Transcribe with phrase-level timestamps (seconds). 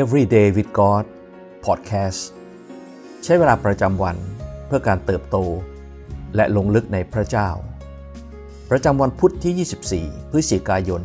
[0.00, 1.04] Everyday with God
[1.66, 2.20] Podcast
[3.24, 4.16] ใช้เวลาประจำวัน
[4.66, 5.36] เพื่อการเติบโต
[6.36, 7.50] และลงลึกในพระเจ้า
[8.70, 11.02] ประจำวันพุทธที่ 24 พฤศจิกายน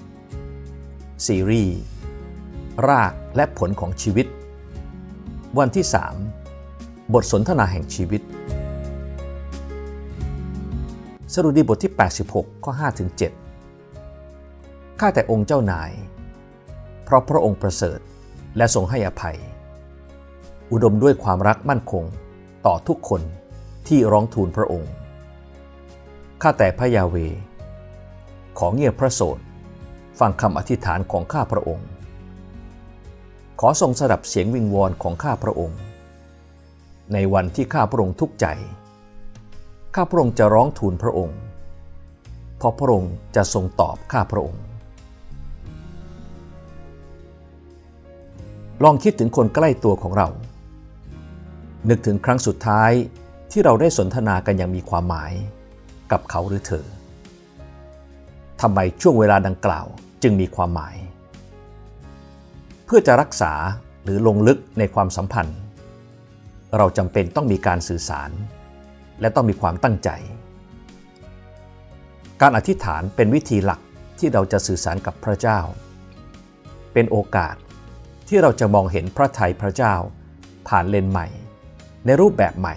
[0.00, 1.78] 2021 ซีรีส์
[2.88, 4.26] รากและผลของชีวิต
[5.58, 5.86] วันที่
[6.48, 8.22] 3 บทสนทนาแห่งชีวิต
[11.34, 11.92] สรุดีบทที่
[12.28, 12.72] 86 ข้อ
[13.66, 15.92] 5-7 ข้าแต่องค์เจ้านาย
[17.08, 17.98] เพราะพระองค์ประเสริฐ
[18.56, 19.38] และทรงให้อภัย
[20.72, 22.04] อุดมด้วยความรักมั่นคง
[22.66, 23.22] ต่อทุกคน
[23.88, 24.90] ที่ร้องทูลพระองค์
[26.42, 27.16] ข้าแต่พระยาเว
[28.58, 29.38] ขอเงียบพระโสด
[30.18, 31.86] ฟังคำอธิษฐานของข้าพระองค์
[33.60, 35.78] ขอทรงสดับเสียงวิงวอนของข้าพระองค์
[37.12, 38.46] ในวันที่ข้าพระองค์ทุกข์ใจ
[39.94, 41.38] ข้าพระองค์จะร้องทูลพระองค์
[42.58, 44.62] เพราะพระองค์จะทรงตอบข้าพระองค์
[48.84, 50.28] ลองคิดถึงคนใกล้ตัวของเรา
[51.88, 52.90] นึกถึงครั้งสุดท้าย
[53.50, 55.32] ที่เราได้สนทนากันอย่างมีความหมาย
[56.12, 56.86] กับเขาหรือเธอ
[58.60, 59.86] ทำไมช่วงเวลาดังกล่าว
[60.22, 60.96] จึงมีความหมาย
[62.84, 63.52] เพื่อจะรักษา
[64.04, 65.58] หรือลงลึกในความสัมพันธ์
[66.76, 68.30] เราจำเป็นต้องมีการสื่อสาร
[69.20, 70.10] และต้องมีความตั้งใจ
[72.40, 73.80] การอธิษฐานเป็นวิธีหลัก
[74.18, 75.60] ที่เราจะสื่อสารกับพระเจ้า
[76.92, 77.56] เป็นโอกาส
[78.28, 79.94] ที่เราจะมองเห็นพระทัยพระเจ้า
[80.68, 81.26] ผ่านเลนใหม่
[82.04, 82.76] ในรูปแบบใหม่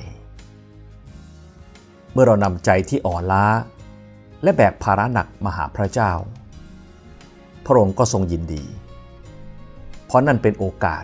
[2.12, 3.46] เมื่อเรานำใจที่อ่อนล้า
[4.44, 6.12] และแบกภาระหนักมาหาพระเจ้า
[7.66, 8.64] พระองค์ก็ทรงยินดี
[10.06, 11.04] เพราะนั่นเป็นโอกาส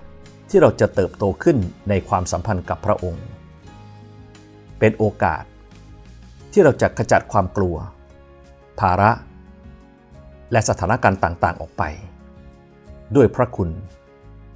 [0.49, 1.57] ที่เราจะเติบโตขึ้น
[1.89, 3.25] ในความสัมพันธ์กับพระองค์
[4.79, 5.43] เป็นโอกาส
[6.51, 7.75] ที่เราจะขจัดความกลัว
[8.79, 9.11] ภาระ
[10.51, 11.83] และสถานการณ์ต่างๆออกไป
[13.15, 13.69] ด้วยพระคุณ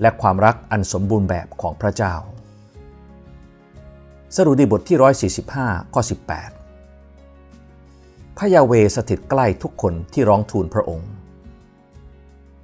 [0.01, 2.15] และความรักอันสมบูรณ์แบบของพระเจ้า
[4.35, 4.97] สรุดีบทที่
[5.45, 6.01] 145 ข้อ
[6.79, 11.09] 18 พระยาเวสถิตใกล้ทุกคนที่ร้องทูลพระองค์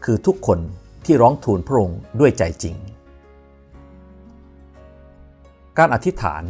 [0.04, 0.60] คือทุกคน
[1.06, 2.76] ที่ร้องทูลพระองค์ด้วยใจจริง
[5.78, 6.44] การอธิษฐาน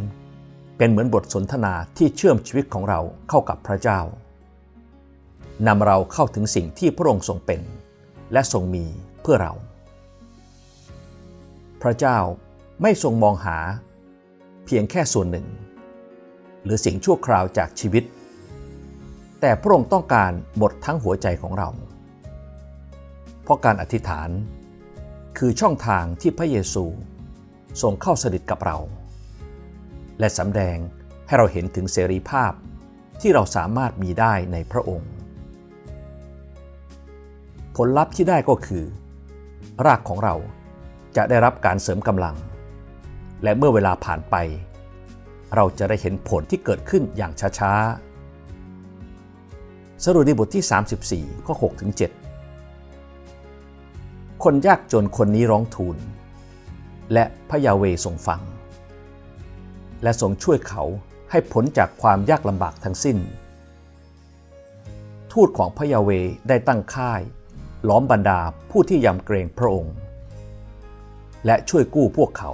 [0.76, 4.00] เป็นเหมือนบทสนทนาที่เชื่อมชีวิตของเราเข้ากับพระเจ้า
[5.66, 7.60] นำเราเข้าถึงสิ่งที่พระองค์ทรงเป็น
[8.32, 8.84] และทรงมี
[9.22, 9.52] เพื่อเรา
[11.88, 12.18] ระเจ้า
[12.82, 13.58] ไม่ทรงมองหา
[14.66, 15.46] เพียงแค่ส่วนหนึ่ง
[16.64, 18.04] หรือสิ่งชั่วคราวจากชีวิต
[19.40, 21.68] แต่พระองค์ต้องการหมดทั้งหัวใจของเรา
[23.42, 24.30] เพราะการอธิษฐาน
[25.38, 26.84] คือช่องทางที่พระเยซู
[27.82, 28.78] ทรงเข้าสนิทกับเรา
[30.18, 30.76] และสำแดง
[31.26, 32.52] ให้เราเห็นถึงเสรีภาพ
[33.20, 35.10] ที่เราสามารถมีได้ในพระองค์
[37.76, 38.84] ผลลัพธ์ที่ได้ก็คือ
[39.86, 40.34] รากของเรา
[41.16, 42.36] จะได้รับการเสริมกำลัง
[43.42, 44.36] และเมื่อเวลาผ่านไป
[45.54, 50.64] เราจะได้เห็นผลที่เกิดขึ้นอย่างช้าๆ สรุปในบทที่
[51.34, 51.92] 34 ข้อ6ถึง
[53.76, 55.96] 7คนยากจนคนนี้ร้องทูล
[57.12, 58.40] และพระยาเวทรงฟัง
[60.02, 60.82] และทรงช่วยเขา
[61.30, 63.18] ให้พ้นจากความยากลำบากทั้งสิ้น
[65.32, 66.10] ทูตของพระยาเว
[66.48, 67.20] ได้ตั้งค่าย
[67.88, 68.40] ล้อมบรรดา
[68.70, 69.94] ผู้ที่ยำเกรงพระองค์
[71.46, 72.52] และช่วยกู้พวกเขา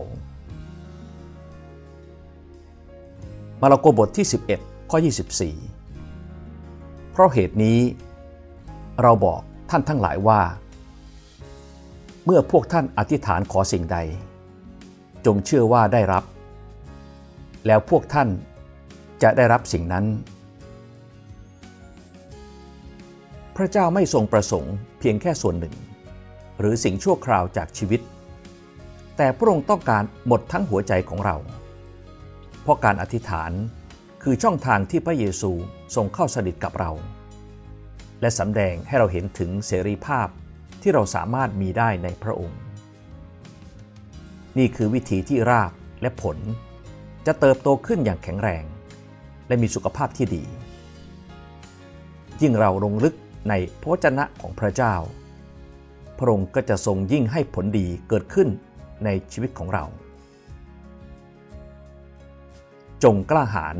[3.60, 4.26] มาระโกบทที่
[4.58, 4.98] 11 ข้อ
[5.84, 7.78] 24 เพราะเหตุนี้
[9.02, 10.40] เราบอกท่านทั้งหลายว่า
[12.24, 13.98] เมื่อพวกท่านอธิษฐานขอสิ่งใด
[15.26, 16.24] จงเชื่อว่าได้รับ
[17.66, 18.28] แล้วพวกท่าน
[19.22, 20.04] จะได้รับสิ่งนั้น
[23.56, 25.74] พระเจ้าไม่ทรงประสงค์เพียงแค่ส่วนหนึ่ง
[26.58, 28.00] หรือสิ่งชั่วคราวจากชีวิต
[29.16, 31.36] แต่พระองค์ต้องการหมดทั้งหัวใจของเรา
[32.62, 33.52] เพราะการอธิษฐาน
[34.22, 35.52] คือช่องทางที่พระเยซู
[35.94, 36.90] ทรงเข้าสนิทกับเรา
[38.20, 40.28] และสำแดงให้เราเห็นถึงเสรีภาพ
[40.82, 42.60] ที่เราสามารถมีได้ในพระองค์
[44.58, 45.72] นี่คือวิธีที่ราก
[46.02, 46.38] และผล
[47.26, 48.64] จะเติบโตขึ้นอย่างแข็งแรง
[49.48, 50.44] และมีสุขภาพที่ดี
[52.42, 53.14] ยิ่งเราลงลึก
[53.48, 54.94] ในพระวจนะของพระเจ้า
[56.18, 58.48] พระองค์ก็จะทรงยิ่งให้ผลดีเกิดขึ้น
[59.04, 59.84] ในชีวิตของเรา
[63.04, 63.76] จงกล้าหาญ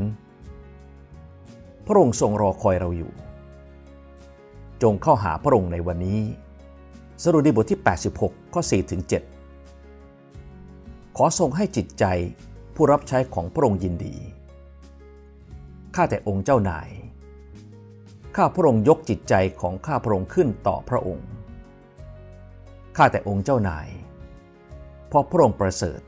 [1.87, 3.11] พระองค์ทรงรอคอยเราอยู่
[4.83, 6.19] จงเข้าหาพระองค์ในวันนี้
[7.23, 7.79] สรุดีบทที่
[8.15, 9.01] 86 ข้อ 4 ถึง
[10.29, 12.05] 7 ขอทรงให้จิตใจ
[12.75, 14.15] ผู้รับใช้ของพระองค์ยินดี
[15.95, 16.89] ข้าแต่องค์เจ้านาย
[18.35, 21.27] ข้าพระองค์ยกจิตใจของข้าพระองค์ขึ้นต่อพระองค์
[22.97, 23.87] ข้าแต่องค์เจ้านาย
[25.13, 26.01] เพราะพระองค์ประเสริฐ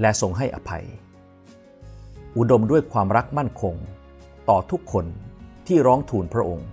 [0.00, 0.86] และทรงให้อภัย
[2.36, 3.74] อุดมด้วยความรักมั่นคง
[4.48, 5.06] ต่อทุกคน
[5.66, 6.68] ที่ร้องทูลพระองค์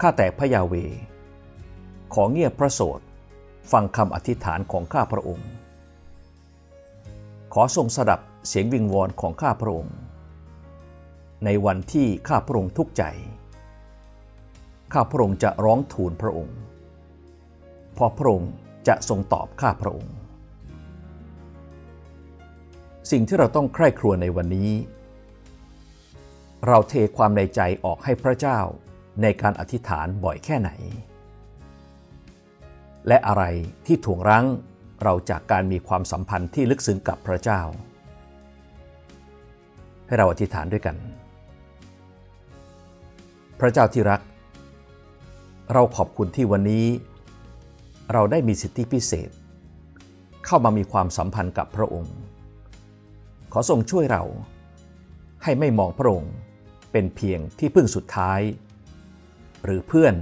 [0.00, 0.74] ข้าแต่พระยาเว
[2.14, 3.00] ขอเงียบพระโสด
[3.72, 5.48] ฟังคำอธิษฐานของข้าพระองค์
[7.52, 9.96] ขอทรงสดับเสียงวิงวอนของข้าพระองค์
[11.44, 13.04] ในวันที่ข้าพระองค์ทุกข์ใจ
[14.92, 16.56] ข้าพระองค์จะร้องทูลพระองค์
[17.94, 18.52] เพราะพระองค์
[18.88, 20.14] จะทรงตอบข้าพระองค์
[23.10, 24.70] สิ่งที่เราต้องใคร่ครวญในวันนี้
[26.68, 28.58] เราเทความในใจออกให้พระเจ้า
[29.22, 30.70] ในการอธิษฐานบ่อยแค่ไหน
[33.08, 33.44] และอะไร
[33.86, 34.46] ที่ถ่วงรั้ง
[35.02, 37.60] เราจากการมีความสัมพันธ์ที่ลึกซึ้งกับพระเจ้า
[40.06, 40.96] ให้เราอธิษฐานด้วยกัน
[43.60, 44.20] พระเจ้าที่รัก
[45.72, 46.86] เราขอบคุณที่วันนี้
[48.12, 49.30] เราได้มีสิทธิพิเศษ
[50.46, 52.14] เข้ามามีความสัมพันธ์กับพระองค์
[53.52, 54.24] ขอทรงช่วยเรา
[55.42, 56.34] ให้ไม่มองพระองค์
[56.92, 58.40] เป็นเพียงที่พึ่งสุดท้าย
[59.64, 60.14] หรือเพื่อน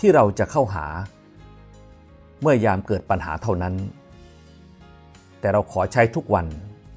[0.00, 0.86] ที่เราจะเข้าหา
[2.40, 3.74] เมื่อยามเกิดปัญหาเท่านั้น
[5.40, 6.46] แต่เราขอใช้ทุกวัน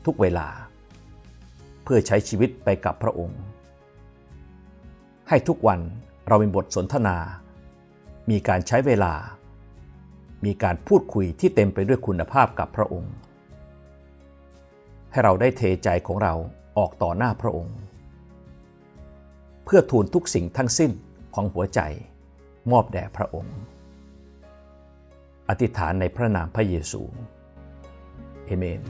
[0.05, 0.47] ทุกเวลา
[1.83, 3.39] เพื่อใช้ชีวิตไปกับพระองค์
[5.29, 5.79] ให้ทุกวัน
[6.27, 7.17] เรามีบทสนทนา
[8.29, 9.13] มีการใช้เวลา
[10.45, 13.13] มีการพูดคุยที่เต็มไปด้วยคุณภาพกับพระองค์
[15.11, 16.33] ให้เราได้เทใจของเรา
[16.77, 17.75] ออกต่อหน้าพระองค์
[19.65, 20.91] เพื่อทูลทุกสิ่งทั้งสิ้น
[21.35, 21.79] ของหัวใจ
[22.71, 23.55] มอบแด่พระองค์
[25.49, 27.01] อธิษฐานในพระนามพระเยซู
[28.45, 28.81] เอเมน